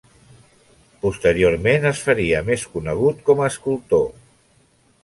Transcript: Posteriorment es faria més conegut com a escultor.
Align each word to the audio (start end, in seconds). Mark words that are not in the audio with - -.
Posteriorment 1.03 1.85
es 1.91 2.01
faria 2.07 2.41
més 2.49 2.65
conegut 2.79 3.25
com 3.31 3.45
a 3.47 3.53
escultor. 3.53 4.07